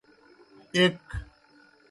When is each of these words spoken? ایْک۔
ایْک۔ 0.75 1.01